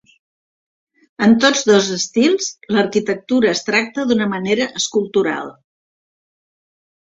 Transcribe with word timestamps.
En 1.27 1.35
tots 1.43 1.61
dos 1.71 1.89
estils, 1.97 2.47
l'arquitectura 2.77 3.53
es 3.53 3.63
tracta 3.69 4.07
d'una 4.13 4.29
manera 4.33 4.69
escultural. 4.83 5.55